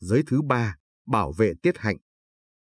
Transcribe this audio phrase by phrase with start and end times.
[0.00, 0.76] Giới thứ ba,
[1.06, 1.96] bảo vệ tiết hạnh.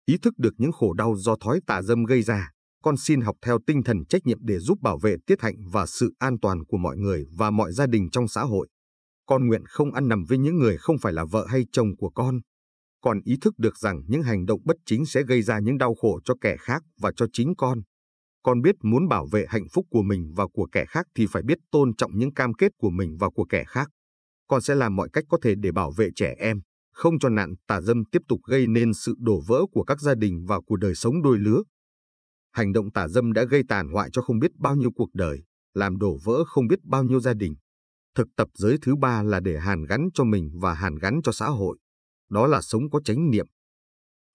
[0.06, 2.50] Ý thức được những khổ đau do thói tà dâm gây ra,
[2.82, 5.87] con xin học theo tinh thần trách nhiệm để giúp bảo vệ tiết hạnh và
[5.87, 8.69] sự an toàn của mọi người và mọi gia đình trong xã hội.
[9.27, 12.11] Con nguyện không ăn nằm với những người không phải là vợ hay chồng của
[12.11, 12.41] con.
[13.02, 15.95] còn ý thức được rằng những hành động bất chính sẽ gây ra những đau
[15.95, 17.80] khổ cho kẻ khác và cho chính con.
[18.43, 21.43] Con biết muốn bảo vệ hạnh phúc của mình và của kẻ khác thì phải
[21.43, 23.89] biết tôn trọng những cam kết của mình và của kẻ khác.
[24.48, 26.61] Con sẽ làm mọi cách có thể để bảo vệ trẻ em,
[26.91, 30.15] không cho nạn tà dâm tiếp tục gây nên sự đổ vỡ của các gia
[30.15, 31.62] đình và của đời sống đôi lứa.
[32.52, 35.42] Hành động tà dâm đã gây tàn hoại cho không biết bao nhiêu cuộc đời,
[35.74, 37.55] làm đổ vỡ không biết bao nhiêu gia đình.
[38.15, 41.32] Thực tập giới thứ ba là để hàn gắn cho mình và hàn gắn cho
[41.32, 41.79] xã hội.
[42.30, 43.46] Đó là sống có chánh niệm.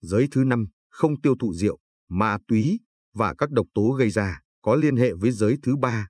[0.01, 2.79] Giới thứ năm, không tiêu thụ rượu, ma túy
[3.13, 6.07] và các độc tố gây ra, có liên hệ với giới thứ ba.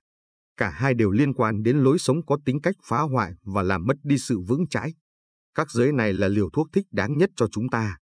[0.56, 3.86] Cả hai đều liên quan đến lối sống có tính cách phá hoại và làm
[3.86, 4.94] mất đi sự vững chãi.
[5.56, 7.96] Các giới này là liều thuốc thích đáng nhất cho chúng ta.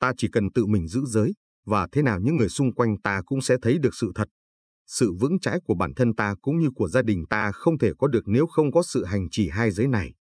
[0.00, 1.32] Ta chỉ cần tự mình giữ giới,
[1.66, 4.28] và thế nào những người xung quanh ta cũng sẽ thấy được sự thật.
[4.86, 7.92] Sự vững chãi của bản thân ta cũng như của gia đình ta không thể
[7.98, 10.12] có được nếu không có sự hành trì hai giới này.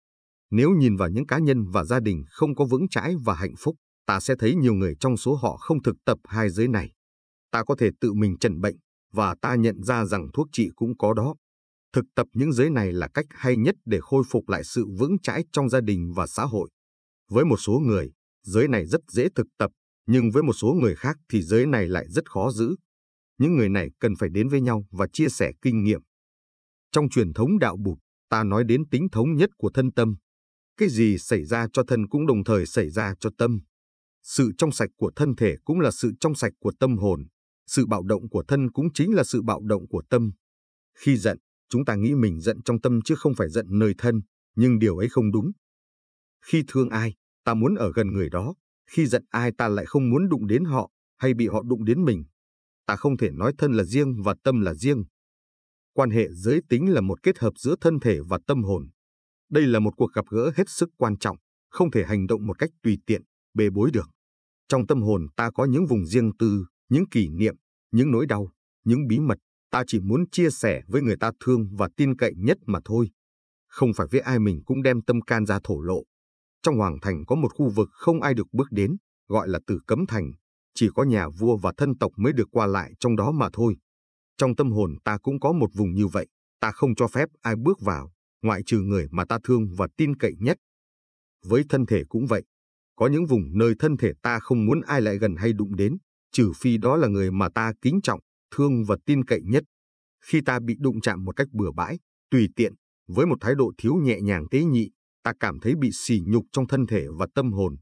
[0.51, 3.55] Nếu nhìn vào những cá nhân và gia đình không có vững chãi và hạnh
[3.57, 6.91] phúc, ta sẽ thấy nhiều người trong số họ không thực tập hai giới này.
[7.51, 8.75] Ta có thể tự mình chẩn bệnh,
[9.13, 11.35] và ta nhận ra rằng thuốc trị cũng có đó.
[11.93, 15.19] Thực tập những giới này là cách hay nhất để khôi phục lại sự vững
[15.23, 16.69] chãi trong gia đình và xã hội.
[17.29, 18.11] Với một số người,
[18.43, 19.71] giới này rất dễ thực tập,
[20.05, 22.75] nhưng với một số người khác thì giới này lại rất khó giữ.
[23.37, 26.01] Những người này cần phải đến với nhau và chia sẻ kinh nghiệm.
[26.91, 27.97] Trong truyền thống đạo Bụt,
[28.29, 30.15] ta nói đến tính thống nhất của thân tâm.
[30.77, 33.59] Cái gì xảy ra cho thân cũng đồng thời xảy ra cho tâm.
[34.23, 37.27] Sự trong sạch của thân thể cũng là sự trong sạch của tâm hồn.
[37.67, 40.31] Sự bạo động của thân cũng chính là sự bạo động của tâm.
[40.97, 41.37] Khi giận,
[41.71, 44.21] chúng ta nghĩ mình giận trong tâm chứ không phải giận nơi thân,
[44.55, 45.51] nhưng điều ấy không đúng.
[46.45, 47.13] Khi thương ai,
[47.43, 48.53] ta muốn ở gần người đó,
[48.89, 52.05] khi giận ai ta lại không muốn đụng đến họ hay bị họ đụng đến
[52.05, 52.23] mình.
[52.85, 55.03] Ta không thể nói thân là riêng và tâm là riêng.
[55.93, 58.89] Quan hệ giới tính là một kết hợp giữa thân thể và tâm hồn.
[59.49, 61.37] Đây là một cuộc gặp gỡ hết sức quan trọng,
[61.69, 63.21] không thể hành động một cách tùy tiện,
[63.53, 64.09] bê bối được.
[64.67, 67.55] Trong tâm hồn ta có những vùng riêng tư, những kỷ niệm,
[67.91, 68.51] những nỗi đau,
[68.83, 69.37] những bí mật,
[69.71, 73.09] ta chỉ muốn chia sẻ với người ta thương và tin cậy nhất mà thôi.
[73.67, 76.03] Không phải với ai mình cũng đem tâm can ra thổ lộ.
[76.63, 79.79] Trong Hoàng Thành có một khu vực không ai được bước đến, gọi là Tử
[79.87, 80.31] Cấm Thành,
[80.75, 83.77] chỉ có nhà vua và thân tộc mới được qua lại trong đó mà thôi.
[84.37, 86.27] Trong tâm hồn ta cũng có một vùng như vậy,
[86.59, 88.11] ta không cho phép ai bước vào,
[88.41, 90.57] ngoại trừ người mà ta thương và tin cậy nhất.
[91.45, 92.43] Với thân thể cũng vậy,
[92.95, 95.97] có những vùng nơi thân thể ta không muốn ai lại gần hay đụng đến,
[96.31, 98.19] trừ phi đó là người mà ta kính trọng,
[98.55, 99.63] thương và tin cậy nhất.
[100.25, 101.99] Khi ta bị đụng chạm một cách bừa bãi,
[102.31, 102.73] tùy tiện,
[103.07, 104.89] với một thái độ thiếu nhẹ nhàng tế nhị,
[105.23, 107.75] ta cảm thấy bị sỉ nhục trong thân thể và tâm hồn.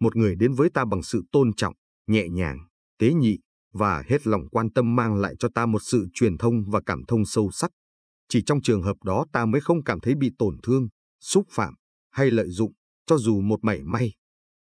[0.00, 1.74] Một người đến với ta bằng sự tôn trọng,
[2.06, 2.58] nhẹ nhàng,
[2.98, 3.38] tế nhị
[3.72, 7.02] và hết lòng quan tâm mang lại cho ta một sự truyền thông và cảm
[7.08, 7.70] thông sâu sắc.
[8.28, 10.88] Chỉ trong trường hợp đó ta mới không cảm thấy bị tổn thương,
[11.20, 11.74] xúc phạm
[12.10, 12.72] hay lợi dụng,
[13.06, 14.12] cho dù một mảy may.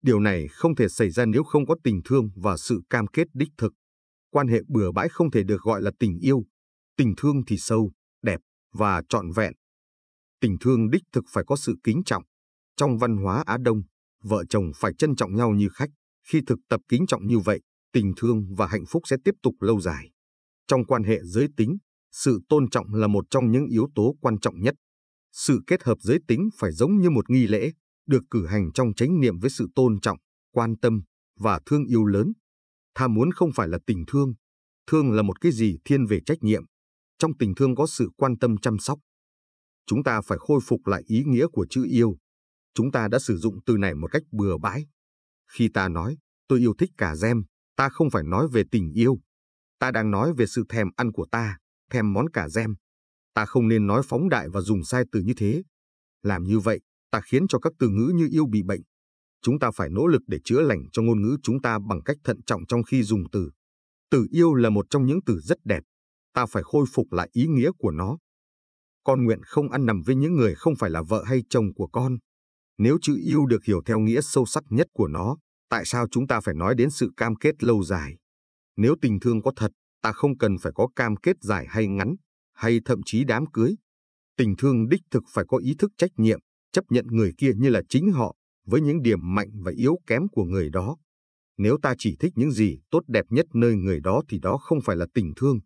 [0.02, 3.28] Điều này không thể xảy ra nếu không có tình thương và sự cam kết
[3.34, 3.74] đích thực.
[4.34, 6.44] Quan hệ bừa bãi không thể được gọi là tình yêu.
[6.98, 8.40] Tình thương thì sâu, đẹp
[8.74, 9.54] và trọn vẹn
[10.42, 12.24] Tình thương đích thực phải có sự kính trọng.
[12.78, 13.82] Trong văn hóa Á Đông,
[14.24, 15.90] vợ chồng phải trân trọng nhau như khách.
[16.28, 17.62] Khi thực tập kính trọng như vậy,
[17.94, 20.10] tình thương và hạnh phúc sẽ tiếp tục lâu dài.
[20.68, 21.78] Trong quan hệ giới tính,
[22.12, 24.76] sự tôn trọng là một trong những yếu tố quan trọng nhất.
[25.32, 27.72] Sự kết hợp giới tính phải giống như một nghi lễ,
[28.08, 30.18] được cử hành trong chánh niệm với sự tôn trọng,
[30.54, 31.02] quan tâm
[31.40, 32.34] và thương yêu lớn.
[32.96, 34.34] Tha muốn không phải là tình thương,
[34.88, 36.64] thương là một cái gì thiên về trách nhiệm.
[37.18, 39.00] Trong tình thương có sự quan tâm chăm sóc,
[39.86, 42.18] chúng ta phải khôi phục lại ý nghĩa của chữ yêu.
[42.74, 44.88] Chúng ta đã sử dụng từ này một cách bừa bãi.
[45.52, 46.18] Khi ta nói,
[46.48, 47.44] tôi yêu thích cà gem,
[47.76, 49.18] ta không phải nói về tình yêu.
[49.80, 51.58] Ta đang nói về sự thèm ăn của ta,
[51.90, 52.76] thèm món cà gem.
[53.34, 55.64] Ta không nên nói phóng đại và dùng sai từ như thế.
[56.22, 56.82] Làm như vậy,
[57.12, 58.82] ta khiến cho các từ ngữ như yêu bị bệnh.
[59.44, 62.18] Chúng ta phải nỗ lực để chữa lành cho ngôn ngữ chúng ta bằng cách
[62.24, 63.52] thận trọng trong khi dùng từ.
[64.12, 65.84] Từ yêu là một trong những từ rất đẹp.
[66.34, 68.18] Ta phải khôi phục lại ý nghĩa của nó
[69.04, 71.88] con nguyện không ăn nằm với những người không phải là vợ hay chồng của
[71.88, 72.18] con.
[72.78, 75.38] Nếu chữ yêu được hiểu theo nghĩa sâu sắc nhất của nó,
[75.70, 78.16] tại sao chúng ta phải nói đến sự cam kết lâu dài?
[78.78, 82.16] Nếu tình thương có thật, ta không cần phải có cam kết dài hay ngắn,
[82.54, 83.76] hay thậm chí đám cưới.
[84.38, 86.40] Tình thương đích thực phải có ý thức trách nhiệm,
[86.72, 90.28] chấp nhận người kia như là chính họ, với những điểm mạnh và yếu kém
[90.28, 90.98] của người đó.
[91.58, 94.82] Nếu ta chỉ thích những gì tốt đẹp nhất nơi người đó thì đó không
[94.82, 95.60] phải là tình thương,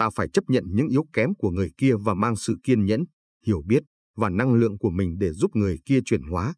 [0.00, 3.04] ta phải chấp nhận những yếu kém của người kia và mang sự kiên nhẫn,
[3.46, 3.82] hiểu biết
[4.16, 6.54] và năng lượng của mình để giúp người kia chuyển hóa.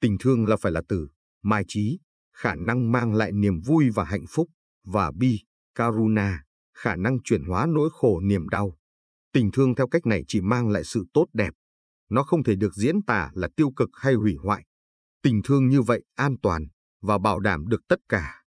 [0.00, 1.08] Tình thương là phải là từ
[1.42, 1.98] mai trí,
[2.36, 4.48] khả năng mang lại niềm vui và hạnh phúc,
[4.84, 5.40] và bi,
[5.74, 6.44] karuna,
[6.74, 8.76] khả năng chuyển hóa nỗi khổ niềm đau.
[9.32, 11.54] Tình thương theo cách này chỉ mang lại sự tốt đẹp.
[12.10, 14.64] Nó không thể được diễn tả là tiêu cực hay hủy hoại.
[15.22, 16.66] Tình thương như vậy an toàn
[17.02, 18.42] và bảo đảm được tất cả.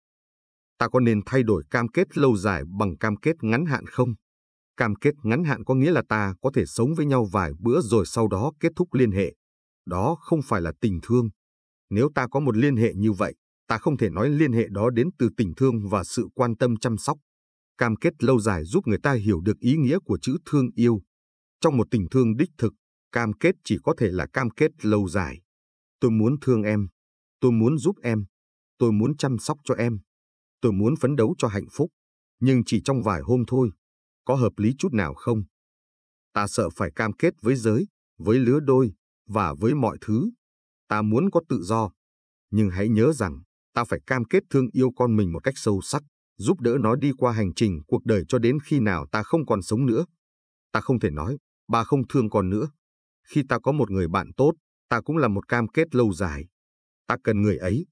[0.78, 4.14] Ta có nên thay đổi cam kết lâu dài bằng cam kết ngắn hạn không?
[4.78, 7.82] Cam kết ngắn hạn có nghĩa là ta có thể sống với nhau vài bữa
[7.82, 9.34] rồi sau đó kết thúc liên hệ.
[9.86, 11.30] Đó không phải là tình thương.
[11.90, 13.36] Nếu ta có một liên hệ như vậy,
[13.68, 16.78] ta không thể nói liên hệ đó đến từ tình thương và sự quan tâm
[16.78, 17.18] chăm sóc.
[17.78, 21.02] Cam kết lâu dài giúp người ta hiểu được ý nghĩa của chữ thương yêu.
[21.62, 22.74] Trong một tình thương đích thực,
[23.12, 25.42] cam kết chỉ có thể là cam kết lâu dài.
[26.00, 26.88] Tôi muốn thương em,
[27.40, 28.26] tôi muốn giúp em,
[28.78, 30.00] tôi muốn chăm sóc cho em,
[30.62, 31.92] tôi muốn phấn đấu cho hạnh phúc,
[32.40, 33.70] nhưng chỉ trong vài hôm thôi,
[34.26, 35.44] có hợp lý chút nào không?
[36.34, 38.94] Ta sợ phải cam kết với giới, với lứa đôi
[39.28, 40.32] và với mọi thứ.
[40.88, 41.92] Ta muốn có tự do,
[42.52, 43.42] nhưng hãy nhớ rằng
[43.74, 46.04] ta phải cam kết thương yêu con mình một cách sâu sắc,
[46.38, 49.46] giúp đỡ nó đi qua hành trình cuộc đời cho đến khi nào ta không
[49.46, 50.06] còn sống nữa.
[50.72, 52.70] Ta không thể nói, bà không thương con nữa.
[53.28, 54.54] Khi ta có một người bạn tốt,
[54.90, 56.48] ta cũng là một cam kết lâu dài.
[57.08, 57.86] Ta cần người ấy.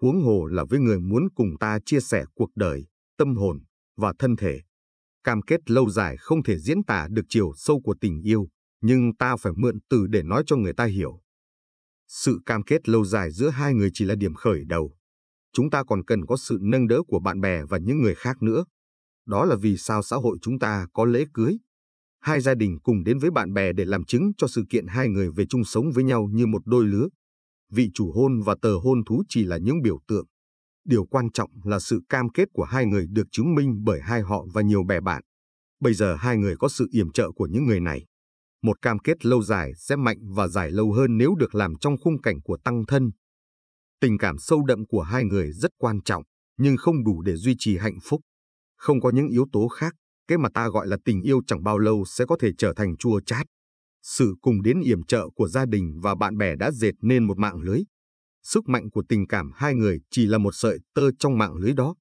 [0.00, 2.86] Huống hồ là với người muốn cùng ta chia sẻ cuộc đời,
[3.16, 3.64] tâm hồn
[3.96, 4.60] và thân thể.
[5.24, 8.48] Cam kết lâu dài không thể diễn tả được chiều sâu của tình yêu,
[8.80, 11.20] nhưng ta phải mượn từ để nói cho người ta hiểu.
[12.08, 14.96] Sự cam kết lâu dài giữa hai người chỉ là điểm khởi đầu.
[15.52, 18.42] Chúng ta còn cần có sự nâng đỡ của bạn bè và những người khác
[18.42, 18.64] nữa.
[19.26, 21.58] Đó là vì sao xã hội chúng ta có lễ cưới.
[22.24, 25.08] Hai gia đình cùng đến với bạn bè để làm chứng cho sự kiện hai
[25.08, 27.08] người về chung sống với nhau như một đôi lứa.
[27.72, 30.26] Vị chủ hôn và tờ hôn thú chỉ là những biểu tượng.
[30.84, 34.20] Điều quan trọng là sự cam kết của hai người được chứng minh bởi hai
[34.20, 35.22] họ và nhiều bè bạn.
[35.80, 38.04] Bây giờ hai người có sự yểm trợ của những người này.
[38.62, 41.96] Một cam kết lâu dài sẽ mạnh và dài lâu hơn nếu được làm trong
[42.04, 43.10] khung cảnh của tăng thân.
[44.00, 46.22] Tình cảm sâu đậm của hai người rất quan trọng,
[46.58, 48.20] nhưng không đủ để duy trì hạnh phúc.
[48.76, 49.94] Không có những yếu tố khác,
[50.28, 52.96] cái mà ta gọi là tình yêu chẳng bao lâu sẽ có thể trở thành
[52.96, 53.46] chua chát.
[54.02, 57.38] Sự cùng đến yểm trợ của gia đình và bạn bè đã dệt nên một
[57.38, 57.80] mạng lưới.
[58.42, 61.72] Sức mạnh của tình cảm hai người chỉ là một sợi tơ trong mạng lưới
[61.72, 61.94] đó.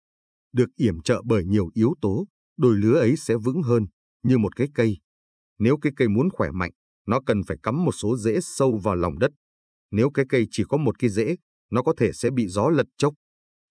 [0.54, 2.28] Được yểm trợ bởi nhiều yếu tố,
[2.58, 3.86] đôi lứa ấy sẽ vững hơn,
[4.24, 4.98] như một cái cây.
[5.60, 6.72] Nếu cái cây muốn khỏe mạnh,
[7.08, 9.32] nó cần phải cắm một số rễ sâu vào lòng đất.
[9.92, 11.36] Nếu cái cây chỉ có một cái rễ,
[11.72, 13.14] nó có thể sẽ bị gió lật chốc.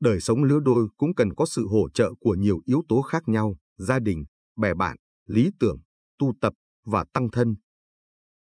[0.01, 3.23] Đời sống lứa đôi cũng cần có sự hỗ trợ của nhiều yếu tố khác
[3.29, 4.25] nhau, gia đình,
[4.57, 4.97] bè bạn,
[5.27, 5.79] lý tưởng,
[6.19, 6.53] tu tập
[6.85, 7.55] và tăng thân.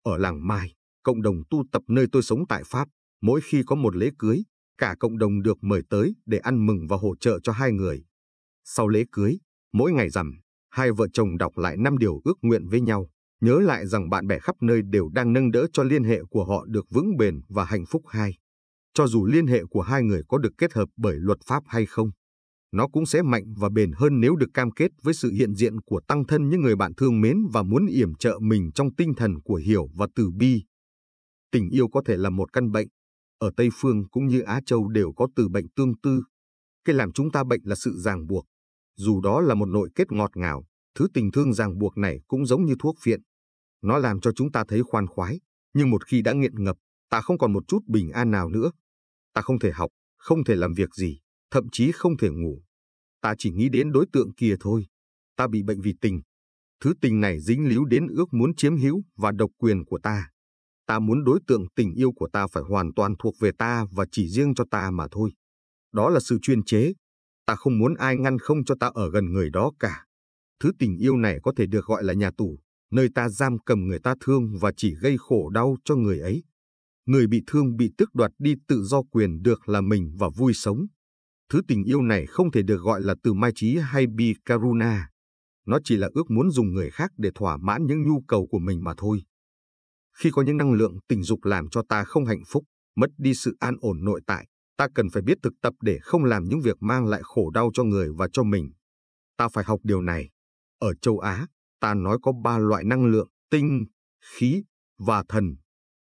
[0.04, 2.88] Ở làng Mai, cộng đồng tu tập nơi tôi sống tại Pháp,
[3.22, 4.44] mỗi khi có một lễ cưới,
[4.78, 8.04] cả cộng đồng được mời tới để ăn mừng và hỗ trợ cho hai người.
[8.64, 9.40] Sau lễ cưới,
[9.74, 10.40] mỗi ngày rằm,
[10.70, 13.10] hai vợ chồng đọc lại năm điều ước nguyện với nhau,
[13.42, 16.46] nhớ lại rằng bạn bè khắp nơi đều đang nâng đỡ cho liên hệ của
[16.46, 18.38] họ được vững bền và hạnh phúc hai.
[18.94, 21.86] Cho dù liên hệ của hai người có được kết hợp bởi luật pháp hay
[21.86, 22.10] không,
[22.71, 25.81] nó cũng sẽ mạnh và bền hơn nếu được cam kết với sự hiện diện
[25.81, 29.13] của tăng thân những người bạn thương mến và muốn yểm trợ mình trong tinh
[29.18, 30.63] thần của hiểu và từ bi.
[31.51, 32.88] Tình yêu có thể là một căn bệnh.
[33.38, 36.24] Ở Tây Phương cũng như Á Châu đều có từ bệnh tương tư.
[36.86, 38.45] Cái làm chúng ta bệnh là sự ràng buộc.
[38.98, 40.63] Dù đó là một nội kết ngọt ngào,
[40.95, 43.22] thứ tình thương ràng buộc này cũng giống như thuốc phiện.
[43.81, 45.39] Nó làm cho chúng ta thấy khoan khoái,
[45.74, 46.77] nhưng một khi đã nghiện ngập,
[47.10, 48.72] ta không còn một chút bình an nào nữa.
[49.33, 51.19] Ta không thể học, không thể làm việc gì,
[51.51, 52.62] thậm chí không thể ngủ.
[53.22, 54.86] Ta chỉ nghĩ đến đối tượng kia thôi.
[55.36, 56.22] Ta bị bệnh vì tình.
[56.84, 60.29] Thứ tình này dính líu đến ước muốn chiếm hữu và độc quyền của ta.
[60.86, 64.06] Ta muốn đối tượng tình yêu của ta phải hoàn toàn thuộc về ta và
[64.12, 65.32] chỉ riêng cho ta mà thôi.
[65.94, 66.94] Đó là sự chuyên chế.
[67.46, 70.06] Ta không muốn ai ngăn không cho ta ở gần người đó cả.
[70.60, 72.60] Thứ tình yêu này có thể được gọi là nhà tù,
[72.91, 76.44] nơi ta giam cầm người ta thương và chỉ gây khổ đau cho người ấy.
[77.06, 80.53] Người bị thương bị tước đoạt đi tự do quyền được là mình và vui
[80.53, 80.88] sống.
[81.50, 85.10] Thứ tình yêu này không thể được gọi là từ mai trí hay bi karuna.
[85.65, 88.60] Nó chỉ là ước muốn dùng người khác để thỏa mãn những nhu cầu của
[88.60, 89.24] mình mà thôi.
[90.18, 92.63] Khi có những năng lượng tình dục làm cho ta không hạnh phúc,
[92.96, 96.24] mất đi sự an ổn nội tại, ta cần phải biết thực tập để không
[96.24, 98.72] làm những việc mang lại khổ đau cho người và cho mình.
[99.38, 100.29] Ta phải học điều này.
[100.79, 101.48] Ở châu Á,
[101.79, 103.86] ta nói có ba loại năng lượng, tinh,
[104.22, 104.63] khí
[104.98, 105.56] và thần.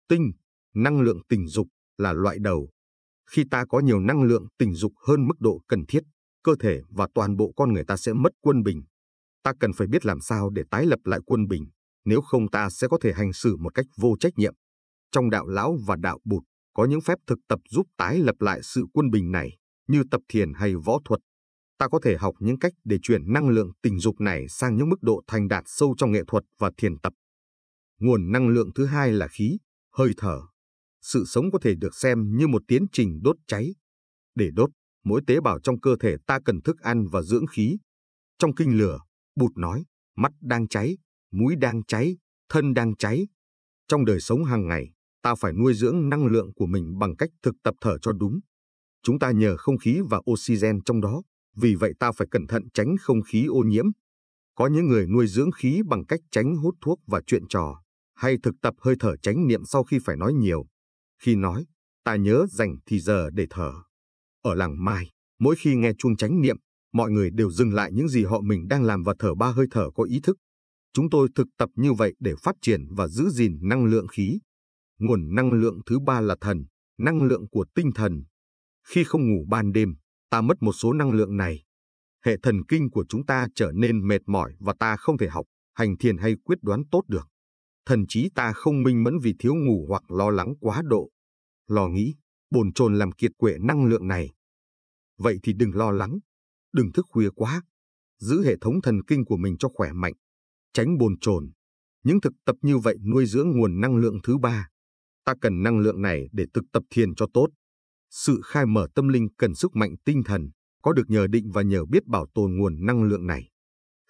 [0.09, 0.33] Tinh,
[0.75, 1.67] năng lượng tình dục,
[1.99, 2.71] là loại đầu.
[3.33, 6.01] Khi ta có nhiều năng lượng tình dục hơn mức độ cần thiết,
[6.45, 8.83] cơ thể và toàn bộ con người ta sẽ mất quân bình.
[9.43, 11.67] Ta cần phải biết làm sao để tái lập lại quân bình,
[12.05, 14.55] nếu không ta sẽ có thể hành xử một cách vô trách nhiệm.
[15.13, 16.43] Trong đạo lão và đạo bụt,
[16.75, 19.57] có những phép thực tập giúp tái lập lại sự quân bình này,
[19.89, 21.21] như tập thiền hay võ thuật.
[21.79, 24.89] Ta có thể học những cách để chuyển năng lượng tình dục này sang những
[24.89, 27.13] mức độ thành đạt sâu trong nghệ thuật và thiền tập.
[28.01, 29.59] Nguồn năng lượng thứ hai là khí,
[29.93, 30.41] hơi thở.
[31.03, 33.75] Sự sống có thể được xem như một tiến trình đốt cháy.
[34.35, 34.71] Để đốt,
[35.05, 37.77] mỗi tế bào trong cơ thể ta cần thức ăn và dưỡng khí.
[38.39, 38.99] Trong kinh lửa,
[39.37, 39.85] Bụt nói,
[40.17, 40.99] mắt đang cháy,
[41.33, 42.17] mũi đang cháy,
[42.49, 43.29] thân đang cháy.
[43.89, 44.91] Trong đời sống hàng ngày,
[45.23, 48.41] ta phải nuôi dưỡng năng lượng của mình bằng cách thực tập thở cho đúng.
[49.03, 51.23] Chúng ta nhờ không khí và oxygen trong đó,
[51.57, 53.87] vì vậy ta phải cẩn thận tránh không khí ô nhiễm.
[54.55, 57.83] Có những người nuôi dưỡng khí bằng cách tránh hút thuốc và chuyện trò,
[58.15, 60.67] hay thực tập hơi thở tránh niệm sau khi phải nói nhiều.
[61.23, 61.67] Khi nói,
[62.05, 63.73] ta nhớ dành thì giờ để thở.
[64.43, 66.57] Ở làng Mai, mỗi khi nghe chuông chánh niệm,
[66.93, 69.67] mọi người đều dừng lại những gì họ mình đang làm và thở ba hơi
[69.71, 70.37] thở có ý thức.
[70.93, 74.39] Chúng tôi thực tập như vậy để phát triển và giữ gìn năng lượng khí.
[74.99, 76.65] Nguồn năng lượng thứ ba là thần,
[76.99, 78.25] năng lượng của tinh thần.
[78.89, 79.95] Khi không ngủ ban đêm,
[80.31, 81.65] ta mất một số năng lượng này.
[82.25, 85.47] Hệ thần kinh của chúng ta trở nên mệt mỏi và ta không thể học,
[85.75, 87.30] hành thiền hay quyết đoán tốt được.
[87.91, 91.11] Thần trí ta không minh mẫn vì thiếu ngủ hoặc lo lắng quá độ.
[91.67, 92.15] Lo nghĩ,
[92.51, 94.31] bồn chồn làm kiệt quệ năng lượng này.
[95.19, 96.19] Vậy thì đừng lo lắng,
[96.73, 97.63] đừng thức khuya quá.
[98.19, 100.13] Giữ hệ thống thần kinh của mình cho khỏe mạnh,
[100.73, 101.51] tránh bồn chồn.
[102.05, 104.69] Những thực tập như vậy nuôi dưỡng nguồn năng lượng thứ ba.
[105.25, 107.49] Ta cần năng lượng này để thực tập thiền cho tốt.
[108.11, 110.51] Sự khai mở tâm linh cần sức mạnh tinh thần,
[110.83, 113.51] có được nhờ định và nhờ biết bảo tồn nguồn năng lượng này.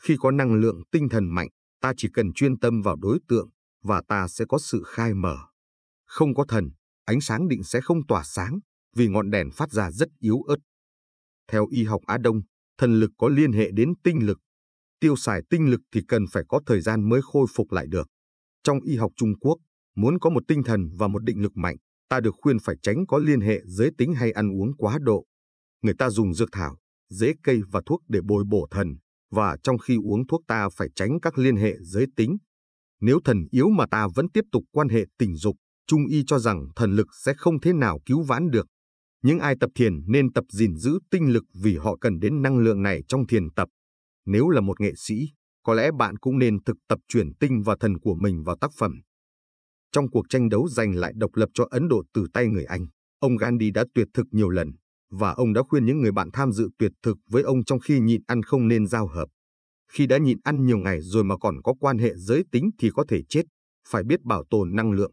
[0.03, 1.49] Khi có năng lượng tinh thần mạnh,
[1.81, 3.51] ta chỉ cần chuyên tâm vào đối tượng
[3.83, 5.37] và ta sẽ có sự khai mở.
[6.07, 6.71] Không có thần,
[7.05, 8.59] ánh sáng định sẽ không tỏa sáng
[8.97, 10.57] vì ngọn đèn phát ra rất yếu ớt.
[11.49, 12.41] Theo y học Á Đông,
[12.79, 14.39] thần lực có liên hệ đến tinh lực.
[15.01, 18.09] Tiêu xài tinh lực thì cần phải có thời gian mới khôi phục lại được.
[18.63, 19.57] Trong y học Trung Quốc,
[19.97, 21.77] muốn có một tinh thần và một định lực mạnh,
[22.09, 25.25] ta được khuyên phải tránh có liên hệ giới tính hay ăn uống quá độ.
[25.83, 26.77] Người ta dùng dược thảo,
[27.11, 28.97] rễ cây và thuốc để bồi bổ thần,
[29.31, 32.37] và trong khi uống thuốc ta phải tránh các liên hệ giới tính.
[33.01, 36.39] Nếu thần yếu mà ta vẫn tiếp tục quan hệ tình dục, Trung y cho
[36.39, 38.67] rằng thần lực sẽ không thế nào cứu vãn được.
[39.23, 42.59] Những ai tập thiền nên tập gìn giữ tinh lực vì họ cần đến năng
[42.59, 43.69] lượng này trong thiền tập.
[44.27, 45.29] Nếu là một nghệ sĩ,
[45.63, 48.71] có lẽ bạn cũng nên thực tập chuyển tinh và thần của mình vào tác
[48.79, 49.01] phẩm.
[49.93, 52.87] Trong cuộc tranh đấu giành lại độc lập cho Ấn Độ từ tay người Anh,
[53.19, 54.71] ông Gandhi đã tuyệt thực nhiều lần,
[55.11, 58.01] và ông đã khuyên những người bạn tham dự tuyệt thực với ông trong khi
[58.01, 59.29] nhịn ăn không nên giao hợp.
[59.93, 62.91] Khi đã nhịn ăn nhiều ngày rồi mà còn có quan hệ giới tính thì
[62.95, 63.43] có thể chết,
[63.89, 65.13] phải biết bảo tồn năng lượng.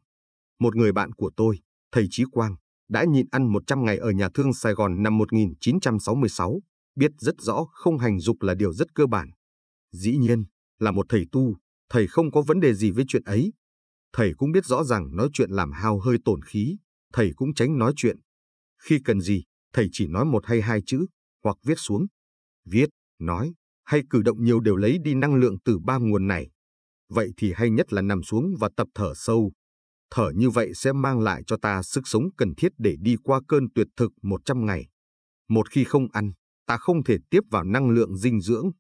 [0.60, 1.60] Một người bạn của tôi,
[1.92, 2.56] thầy Chí Quang,
[2.90, 6.60] đã nhịn ăn 100 ngày ở nhà thương Sài Gòn năm 1966,
[6.96, 9.30] biết rất rõ không hành dục là điều rất cơ bản.
[9.92, 10.46] Dĩ nhiên,
[10.80, 11.56] là một thầy tu,
[11.90, 13.54] thầy không có vấn đề gì với chuyện ấy.
[14.14, 16.78] Thầy cũng biết rõ rằng nói chuyện làm hao hơi tổn khí,
[17.14, 18.18] thầy cũng tránh nói chuyện.
[18.84, 19.44] Khi cần gì,
[19.74, 21.06] thầy chỉ nói một hay hai chữ,
[21.44, 22.06] hoặc viết xuống.
[22.66, 23.54] Viết, nói,
[23.88, 26.50] hay cử động nhiều đều lấy đi năng lượng từ ba nguồn này.
[27.10, 29.52] Vậy thì hay nhất là nằm xuống và tập thở sâu.
[30.12, 33.42] Thở như vậy sẽ mang lại cho ta sức sống cần thiết để đi qua
[33.48, 34.88] cơn tuyệt thực 100 ngày.
[35.50, 36.32] Một khi không ăn,
[36.66, 38.72] ta không thể tiếp vào năng lượng dinh dưỡng.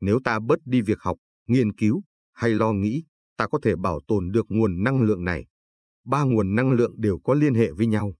[0.00, 1.16] Nếu ta bớt đi việc học,
[1.48, 3.04] nghiên cứu hay lo nghĩ,
[3.36, 5.46] ta có thể bảo tồn được nguồn năng lượng này.
[6.04, 8.14] Ba nguồn năng lượng đều có liên hệ với nhau.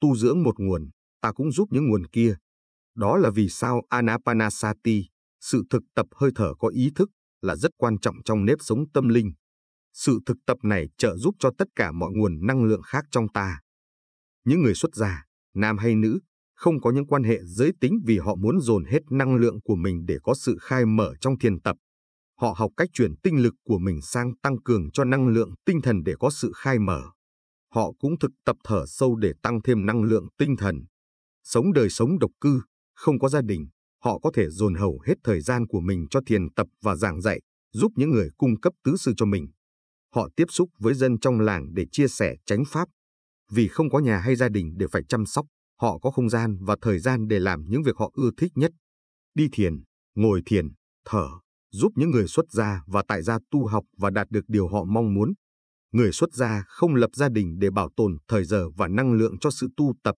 [0.00, 2.36] Tu dưỡng một nguồn, ta cũng giúp những nguồn kia.
[2.94, 5.08] Đó là vì sao Anapanasati,
[5.40, 7.10] sự thực tập hơi thở có ý thức,
[7.42, 9.32] là rất quan trọng trong nếp sống tâm linh.
[9.92, 13.28] Sự thực tập này trợ giúp cho tất cả mọi nguồn năng lượng khác trong
[13.28, 13.60] ta.
[14.44, 16.18] Những người xuất gia, nam hay nữ,
[16.54, 19.76] không có những quan hệ giới tính vì họ muốn dồn hết năng lượng của
[19.76, 21.76] mình để có sự khai mở trong thiền tập.
[22.40, 25.80] Họ học cách chuyển tinh lực của mình sang tăng cường cho năng lượng tinh
[25.82, 27.02] thần để có sự khai mở.
[27.74, 30.76] Họ cũng thực tập thở sâu để tăng thêm năng lượng tinh thần.
[31.44, 32.60] Sống đời sống độc cư,
[32.94, 33.68] không có gia đình,
[34.04, 37.20] họ có thể dồn hầu hết thời gian của mình cho thiền tập và giảng
[37.20, 37.40] dạy,
[37.72, 39.48] giúp những người cung cấp tứ sư cho mình.
[40.14, 42.88] Họ tiếp xúc với dân trong làng để chia sẻ chánh pháp.
[43.52, 45.46] Vì không có nhà hay gia đình để phải chăm sóc,
[45.80, 48.70] họ có không gian và thời gian để làm những việc họ ưa thích nhất.
[49.34, 49.82] Đi thiền,
[50.14, 50.68] ngồi thiền,
[51.04, 51.26] thở,
[51.72, 54.84] giúp những người xuất gia và tại gia tu học và đạt được điều họ
[54.84, 55.32] mong muốn.
[55.92, 59.38] Người xuất gia không lập gia đình để bảo tồn thời giờ và năng lượng
[59.40, 60.14] cho sự tu tập.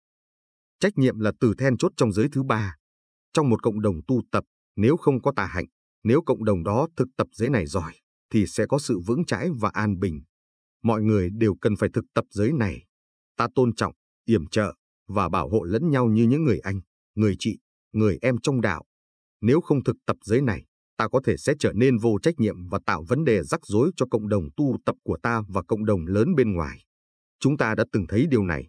[0.80, 2.76] Trách nhiệm là từ then chốt trong giới thứ ba.
[3.32, 4.44] Trong một cộng đồng tu tập,
[4.76, 5.66] nếu không có tà hạnh,
[6.04, 7.92] nếu cộng đồng đó thực tập giới này giỏi,
[8.30, 10.20] thì sẽ có sự vững chãi và an bình.
[10.82, 12.84] Mọi người đều cần phải thực tập giới này.
[13.36, 13.92] Ta tôn trọng,
[14.24, 14.74] yểm trợ
[15.08, 16.80] và bảo hộ lẫn nhau như những người anh,
[17.14, 17.58] người chị,
[17.92, 18.84] người em trong đạo.
[19.40, 20.64] Nếu không thực tập giới này,
[20.96, 23.90] ta có thể sẽ trở nên vô trách nhiệm và tạo vấn đề rắc rối
[23.96, 26.84] cho cộng đồng tu tập của ta và cộng đồng lớn bên ngoài.
[27.40, 28.68] Chúng ta đã từng thấy điều này.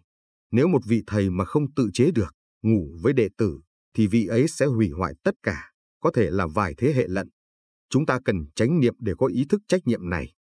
[0.50, 3.60] Nếu một vị thầy mà không tự chế được, ngủ với đệ tử,
[3.94, 5.70] thì vị ấy sẽ hủy hoại tất cả,
[6.00, 7.28] có thể là vài thế hệ lận.
[7.90, 10.32] Chúng ta cần tránh niệm để có ý thức trách nhiệm này.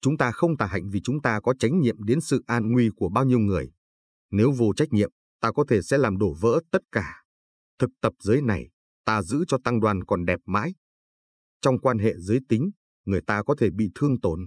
[0.00, 2.90] Chúng ta không tà hạnh vì chúng ta có trách nhiệm đến sự an nguy
[2.96, 3.72] của bao nhiêu người.
[4.30, 7.22] Nếu vô trách nhiệm, ta có thể sẽ làm đổ vỡ tất cả.
[7.78, 8.68] Thực tập giới này,
[9.04, 10.74] ta giữ cho tăng đoàn còn đẹp mãi.
[11.60, 12.70] Trong quan hệ giới tính,
[13.04, 14.46] người ta có thể bị thương tổn.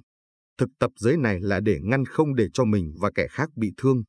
[0.57, 3.71] Thực tập giới này là để ngăn không để cho mình và kẻ khác bị
[3.77, 4.03] thương.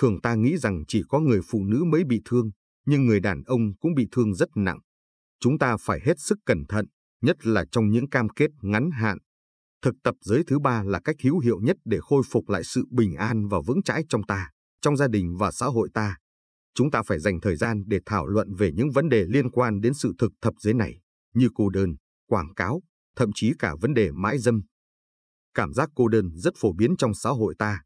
[0.00, 2.50] Thường ta nghĩ rằng chỉ có người phụ nữ mới bị thương,
[2.90, 4.78] nhưng người đàn ông cũng bị thương rất nặng.
[5.40, 6.86] Chúng ta phải hết sức cẩn thận,
[7.22, 9.18] nhất là trong những cam kết ngắn hạn.
[9.82, 12.84] Thực tập giới thứ ba là cách hữu hiệu nhất để khôi phục lại sự
[12.90, 16.16] bình an và vững chãi trong ta, trong gia đình và xã hội ta.
[16.74, 19.80] Chúng ta phải dành thời gian để thảo luận về những vấn đề liên quan
[19.80, 21.00] đến sự thực tập giới này,
[21.34, 21.94] như cô đơn,
[22.28, 22.82] quảng cáo,
[23.16, 24.60] thậm chí cả vấn đề mãi dâm.
[25.54, 27.82] Cảm giác cô đơn rất phổ biến trong xã hội ta.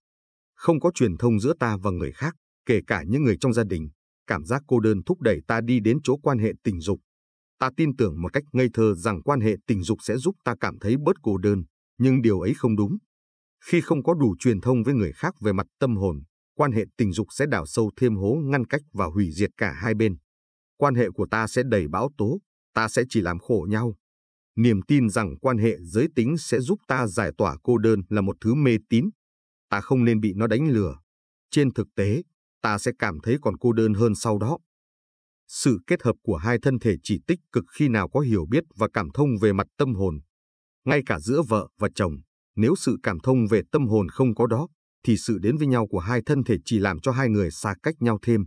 [0.54, 2.34] Không có truyền thông giữa ta và người khác,
[2.66, 3.90] kể cả những người trong gia đình.
[4.32, 7.00] Cảm giác cô đơn thúc đẩy ta đi đến chỗ quan hệ tình dục.
[7.58, 10.54] Ta tin tưởng một cách ngây thơ rằng quan hệ tình dục sẽ giúp ta
[10.60, 11.62] cảm thấy bớt cô đơn,
[11.98, 12.98] nhưng điều ấy không đúng.
[13.64, 16.22] Khi không có đủ truyền thông với người khác về mặt tâm hồn,
[16.56, 19.72] quan hệ tình dục sẽ đào sâu thêm hố ngăn cách và hủy diệt cả
[19.72, 20.16] hai bên.
[20.76, 22.38] Quan hệ của ta sẽ đầy bão tố,
[22.74, 23.94] ta sẽ chỉ làm khổ nhau.
[24.56, 28.20] Niềm tin rằng quan hệ giới tính sẽ giúp ta giải tỏa cô đơn là
[28.20, 29.10] một thứ mê tín.
[29.70, 30.98] Ta không nên bị nó đánh lừa.
[31.50, 32.22] Trên thực tế,
[32.62, 34.58] ta sẽ cảm thấy còn cô đơn hơn sau đó.
[35.48, 38.64] Sự kết hợp của hai thân thể chỉ tích cực khi nào có hiểu biết
[38.76, 40.20] và cảm thông về mặt tâm hồn.
[40.84, 42.12] Ngay cả giữa vợ và chồng,
[42.56, 44.68] nếu sự cảm thông về tâm hồn không có đó,
[45.04, 47.74] thì sự đến với nhau của hai thân thể chỉ làm cho hai người xa
[47.82, 48.44] cách nhau thêm.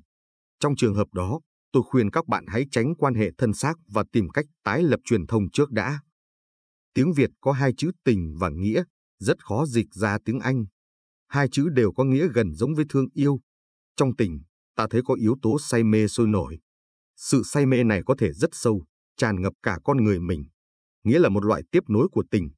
[0.60, 1.40] Trong trường hợp đó,
[1.72, 5.00] tôi khuyên các bạn hãy tránh quan hệ thân xác và tìm cách tái lập
[5.04, 6.00] truyền thông trước đã.
[6.94, 8.84] Tiếng Việt có hai chữ tình và nghĩa,
[9.20, 10.66] rất khó dịch ra tiếng Anh.
[11.28, 13.40] Hai chữ đều có nghĩa gần giống với thương yêu.
[13.96, 14.42] Trong tình,
[14.76, 16.60] ta thấy có yếu tố say mê sôi nổi.
[17.18, 18.86] Sự say mê này có thể rất sâu,
[19.18, 20.44] tràn ngập cả con người mình.
[21.04, 22.50] Nghĩa là một loại tiếp nối của tình.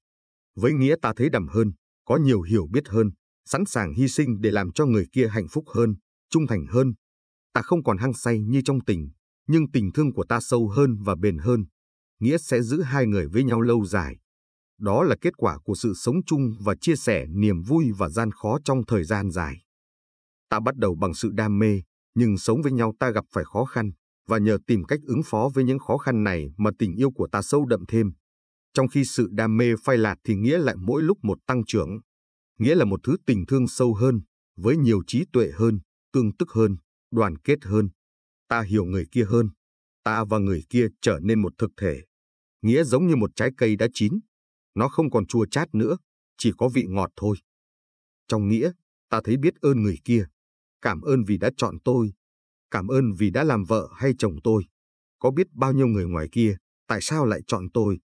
[0.56, 1.72] Với nghĩa ta thấy đậm hơn,
[2.06, 3.12] có nhiều hiểu biết hơn,
[3.46, 5.96] sẵn sàng hy sinh để làm cho người kia hạnh phúc hơn,
[6.30, 6.94] trung thành hơn.
[7.54, 9.10] Ta không còn hăng say như trong tình,
[9.48, 11.66] nhưng tình thương của ta sâu hơn và bền hơn.
[12.20, 14.18] Nghĩa sẽ giữ hai người với nhau lâu dài.
[14.80, 18.32] Đó là kết quả của sự sống chung và chia sẻ niềm vui và gian
[18.32, 19.62] khó trong thời gian dài.
[20.50, 21.82] Ta bắt đầu bằng sự đam mê,
[22.16, 23.92] nhưng sống với nhau ta gặp phải khó khăn,
[24.28, 27.28] và nhờ tìm cách ứng phó với những khó khăn này mà tình yêu của
[27.32, 28.12] ta sâu đậm thêm.
[28.74, 32.00] Trong khi sự đam mê phai lạt thì nghĩa lại mỗi lúc một tăng trưởng
[32.60, 34.22] nghĩa là một thứ tình thương sâu hơn,
[34.58, 35.80] với nhiều trí tuệ hơn,
[36.14, 36.78] tương tức hơn,
[37.12, 37.90] đoàn kết hơn.
[38.48, 39.50] Ta hiểu người kia hơn,
[40.04, 42.02] ta và người kia trở nên một thực thể.
[42.62, 44.20] Nghĩa giống như một trái cây đã chín,
[44.76, 45.98] nó không còn chua chát nữa,
[46.38, 47.38] chỉ có vị ngọt thôi.
[48.28, 48.72] Trong nghĩa,
[49.10, 50.26] ta thấy biết ơn người kia,
[50.82, 52.14] cảm ơn vì đã chọn tôi,
[52.72, 54.64] cảm ơn vì đã làm vợ hay chồng tôi.
[55.20, 58.00] Có biết bao nhiêu người ngoài kia, tại sao lại chọn tôi?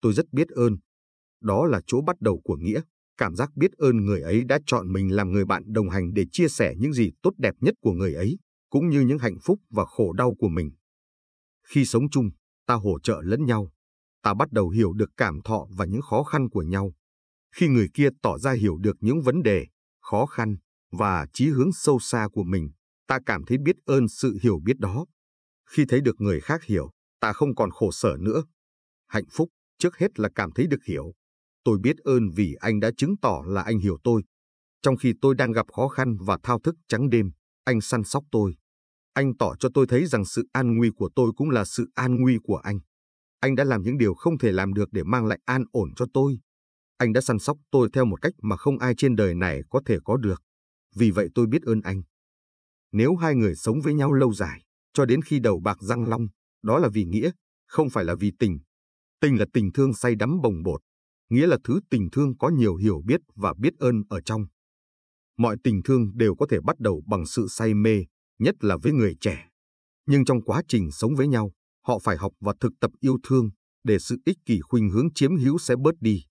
[0.00, 0.76] Tôi rất biết ơn.
[1.40, 2.80] Đó là chỗ bắt đầu của nghĩa
[3.18, 6.24] cảm giác biết ơn người ấy đã chọn mình làm người bạn đồng hành để
[6.32, 8.38] chia sẻ những gì tốt đẹp nhất của người ấy,
[8.70, 10.70] cũng như những hạnh phúc và khổ đau của mình.
[11.68, 12.30] Khi sống chung,
[12.66, 13.72] ta hỗ trợ lẫn nhau.
[14.22, 16.92] Ta bắt đầu hiểu được cảm thọ và những khó khăn của nhau.
[17.56, 19.66] Khi người kia tỏ ra hiểu được những vấn đề,
[20.00, 20.56] khó khăn
[20.92, 22.70] và chí hướng sâu xa của mình,
[23.06, 25.06] ta cảm thấy biết ơn sự hiểu biết đó.
[25.70, 28.42] Khi thấy được người khác hiểu, ta không còn khổ sở nữa.
[29.06, 29.48] Hạnh phúc
[29.78, 31.12] trước hết là cảm thấy được hiểu.
[31.64, 34.22] Tôi biết ơn vì anh đã chứng tỏ là anh hiểu tôi.
[34.82, 37.30] Trong khi tôi đang gặp khó khăn và thao thức trắng đêm,
[37.64, 38.56] anh săn sóc tôi.
[39.12, 42.16] Anh tỏ cho tôi thấy rằng sự an nguy của tôi cũng là sự an
[42.20, 42.78] nguy của anh.
[43.40, 46.06] Anh đã làm những điều không thể làm được để mang lại an ổn cho
[46.14, 46.38] tôi.
[46.96, 49.80] Anh đã săn sóc tôi theo một cách mà không ai trên đời này có
[49.86, 50.42] thể có được.
[50.94, 52.02] Vì vậy tôi biết ơn anh.
[52.92, 56.26] Nếu hai người sống với nhau lâu dài, cho đến khi đầu bạc răng long,
[56.62, 57.30] đó là vì nghĩa,
[57.66, 58.58] không phải là vì tình.
[59.20, 60.80] Tình là tình thương say đắm bồng bột,
[61.30, 64.46] nghĩa là thứ tình thương có nhiều hiểu biết và biết ơn ở trong.
[65.38, 68.04] Mọi tình thương đều có thể bắt đầu bằng sự say mê,
[68.38, 69.48] nhất là với người trẻ.
[70.06, 71.52] Nhưng trong quá trình sống với nhau,
[71.86, 73.50] họ phải học và thực tập yêu thương
[73.84, 76.24] để sự ích kỷ khuynh hướng chiếm hữu sẽ bớt đi.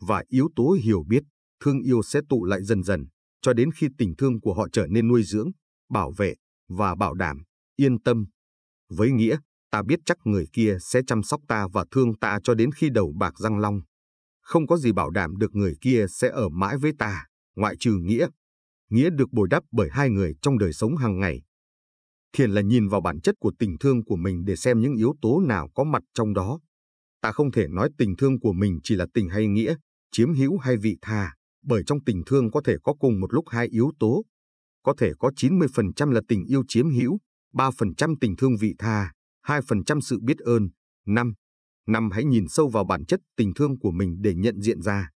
[0.00, 1.22] Và yếu tố hiểu biết,
[1.64, 3.06] thương yêu sẽ tụ lại dần dần,
[3.42, 5.50] cho đến khi tình thương của họ trở nên nuôi dưỡng,
[5.90, 6.34] bảo vệ
[6.68, 7.42] và bảo đảm,
[7.76, 8.26] yên tâm.
[8.88, 9.38] Với nghĩa,
[9.70, 12.90] ta biết chắc người kia sẽ chăm sóc ta và thương ta cho đến khi
[12.90, 13.80] đầu bạc răng long.
[14.42, 17.26] Không có gì bảo đảm được người kia sẽ ở mãi với ta,
[17.56, 18.26] ngoại trừ nghĩa.
[18.90, 21.42] Nghĩa được bồi đắp bởi hai người trong đời sống hàng ngày.
[22.32, 25.14] Thiền là nhìn vào bản chất của tình thương của mình để xem những yếu
[25.22, 26.60] tố nào có mặt trong đó.
[27.20, 29.74] Ta không thể nói tình thương của mình chỉ là tình hay nghĩa,
[30.12, 33.44] chiếm hữu hay vị tha, bởi trong tình thương có thể có cùng một lúc
[33.48, 34.24] hai yếu tố.
[34.82, 37.18] Có thể có 90% là tình yêu chiếm hữu,
[37.54, 39.12] 3% tình thương vị tha,
[39.46, 40.68] 2% sự biết ơn,
[41.06, 41.32] 5
[41.86, 45.10] Năm hãy nhìn sâu vào bản chất tình thương của mình để nhận diện ra.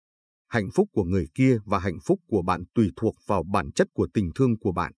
[0.49, 3.89] Hạnh phúc của người kia và hạnh phúc của bạn tùy thuộc vào bản chất
[3.95, 4.93] của tình thương của bạn.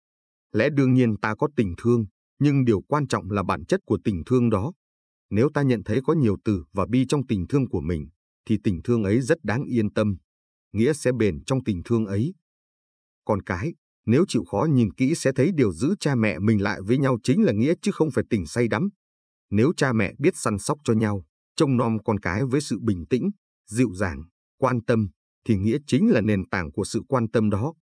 [0.51, 2.05] Lẽ đương nhiên ta có tình thương,
[2.39, 4.73] nhưng điều quan trọng là bản chất của tình thương đó.
[5.29, 8.07] Nếu ta nhận thấy có nhiều từ và bi trong tình thương của mình,
[8.45, 10.17] thì tình thương ấy rất đáng yên tâm.
[10.73, 12.33] Nghĩa sẽ bền trong tình thương ấy.
[13.25, 13.73] Con cái,
[14.05, 17.17] nếu chịu khó nhìn kỹ sẽ thấy điều giữ cha mẹ mình lại với nhau
[17.23, 18.89] chính là nghĩa chứ không phải tình say đắm.
[19.49, 23.05] Nếu cha mẹ biết săn sóc cho nhau, trông nom con cái với sự bình
[23.09, 23.29] tĩnh,
[23.69, 24.23] dịu dàng,
[24.57, 25.09] quan tâm,
[25.45, 27.73] thì nghĩa chính là nền tảng của sự quan tâm đó.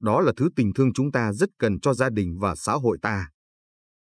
[0.00, 2.98] Đó là thứ tình thương chúng ta rất cần cho gia đình và xã hội
[3.02, 3.30] ta.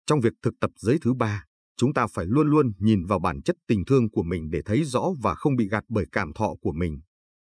[0.05, 1.43] Trong việc thực tập giới thứ ba,
[1.77, 4.83] chúng ta phải luôn luôn nhìn vào bản chất tình thương của mình để thấy
[4.83, 7.01] rõ và không bị gạt bởi cảm thọ của mình.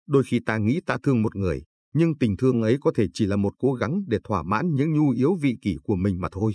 [0.06, 1.62] Đôi khi ta nghĩ ta thương một người,
[1.94, 4.92] nhưng tình thương ấy có thể chỉ là một cố gắng để thỏa mãn những
[4.92, 6.52] nhu yếu vị kỷ của mình mà thôi.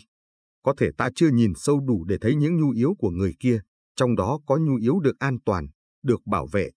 [0.63, 3.61] Có thể ta chưa nhìn sâu đủ để thấy những nhu yếu của người kia,
[3.95, 5.67] trong đó có nhu yếu được an toàn,
[6.03, 6.69] được bảo vệ.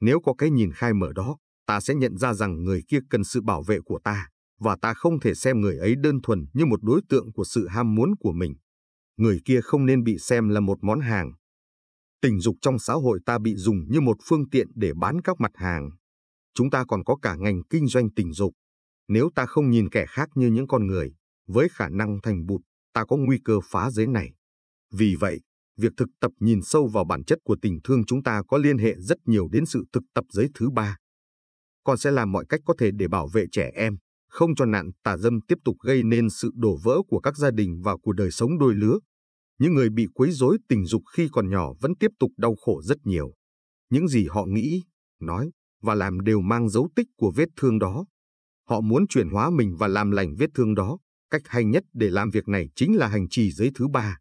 [0.00, 3.24] Nếu có cái nhìn khai mở đó, ta sẽ nhận ra rằng người kia cần
[3.24, 4.28] sự bảo vệ của ta,
[4.60, 7.68] và ta không thể xem người ấy đơn thuần như một đối tượng của sự
[7.68, 8.54] ham muốn của mình.
[9.16, 11.32] Người kia không nên bị xem là một món hàng.
[12.22, 15.40] Tình dục trong xã hội ta bị dùng như một phương tiện để bán các
[15.40, 15.90] mặt hàng.
[16.58, 18.52] Chúng ta còn có cả ngành kinh doanh tình dục.
[19.08, 21.14] Nếu ta không nhìn kẻ khác như những con người,
[21.46, 22.60] với khả năng thành bụt,
[22.92, 24.32] ta có nguy cơ phá giới này.
[24.92, 25.40] Vì vậy,
[25.76, 28.78] việc thực tập nhìn sâu vào bản chất của tình thương chúng ta có liên
[28.78, 30.96] hệ rất nhiều đến sự thực tập giới thứ ba.
[31.84, 33.96] Con sẽ làm mọi cách có thể để bảo vệ trẻ em,
[34.28, 37.50] không cho nạn tà dâm tiếp tục gây nên sự đổ vỡ của các gia
[37.50, 38.98] đình và của đời sống đôi lứa.
[39.58, 42.82] Những người bị quấy rối tình dục khi còn nhỏ vẫn tiếp tục đau khổ
[42.82, 43.32] rất nhiều.
[43.90, 44.82] Những gì họ nghĩ,
[45.20, 45.50] nói
[45.82, 48.06] và làm đều mang dấu tích của vết thương đó.
[48.68, 50.98] Họ muốn chuyển hóa mình và làm lành vết thương đó.
[51.30, 54.18] Cách hay nhất để làm việc này chính là hành trì giới thứ ba.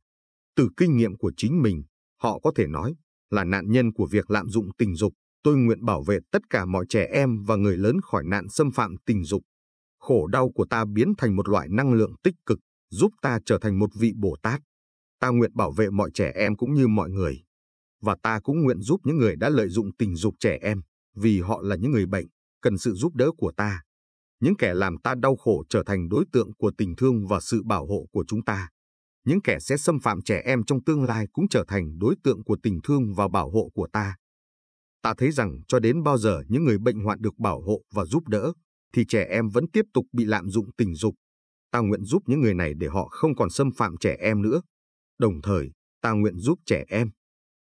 [0.56, 1.84] Từ kinh nghiệm của chính mình,
[2.22, 2.96] họ có thể nói
[3.30, 5.14] là nạn nhân của việc lạm dụng tình dục.
[5.44, 8.72] Tôi nguyện bảo vệ tất cả mọi trẻ em và người lớn khỏi nạn xâm
[8.72, 9.42] phạm tình dục.
[10.00, 13.58] Khổ đau của ta biến thành một loại năng lượng tích cực, giúp ta trở
[13.62, 14.62] thành một vị Bồ Tát.
[15.20, 17.44] Ta nguyện bảo vệ mọi trẻ em cũng như mọi người.
[18.02, 20.82] Và ta cũng nguyện giúp những người đã lợi dụng tình dục trẻ em,
[21.18, 22.26] vì họ là những người bệnh,
[22.62, 23.82] cần sự giúp đỡ của ta.
[24.40, 27.64] Những kẻ làm ta đau khổ trở thành đối tượng của tình thương và sự
[27.64, 28.70] bảo hộ của chúng ta.
[29.26, 32.44] Những kẻ sẽ xâm phạm trẻ em trong tương lai cũng trở thành đối tượng
[32.44, 34.16] của tình thương và bảo hộ của ta.
[35.02, 38.06] Ta thấy rằng cho đến bao giờ những người bệnh hoạn được bảo hộ và
[38.06, 38.54] giúp đỡ,
[38.94, 41.16] thì trẻ em vẫn tiếp tục bị lạm dụng tình dục.
[41.72, 44.62] Ta nguyện giúp những người này để họ không còn xâm phạm trẻ em nữa.
[45.20, 47.10] Đồng thời, ta nguyện giúp trẻ em.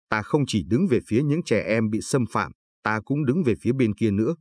[0.09, 2.53] Ta không chỉ đứng về phía những trẻ em bị xâm phạm,
[2.85, 4.35] ta cũng đứng về phía bên kia nữa.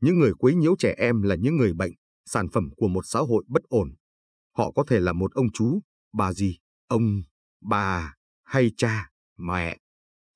[0.00, 1.92] Những người quấy nhiễu trẻ em là những người bệnh,
[2.26, 3.94] sản phẩm của một xã hội bất ổn.
[4.56, 5.80] Họ có thể là một ông chú,
[6.12, 7.22] bà gì, ông,
[7.62, 9.78] bà, hay cha, mẹ.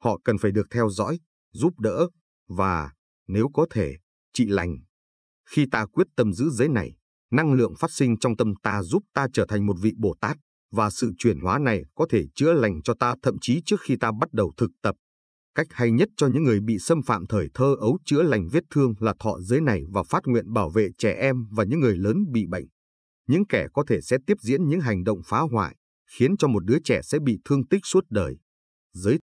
[0.03, 1.19] Họ cần phải được theo dõi,
[1.53, 2.09] giúp đỡ,
[2.49, 2.93] và,
[3.29, 3.97] nếu có thể,
[4.33, 4.79] trị lành.
[5.51, 6.95] Khi ta quyết tâm giữ giới này,
[7.31, 10.37] năng lượng phát sinh trong tâm ta giúp ta trở thành một vị Bồ Tát,
[10.71, 13.97] và sự chuyển hóa này có thể chữa lành cho ta thậm chí trước khi
[13.97, 14.97] ta bắt đầu thực tập.
[15.59, 18.65] Cách hay nhất cho những người bị xâm phạm thời thơ ấu chữa lành vết
[18.71, 21.97] thương là thọ giới này và phát nguyện bảo vệ trẻ em và những người
[21.97, 22.65] lớn bị bệnh.
[23.29, 25.77] Những kẻ có thể sẽ tiếp diễn những hành động phá hoại,
[26.19, 28.37] khiến cho một đứa trẻ sẽ bị thương tích suốt đời.
[28.93, 29.17] Giới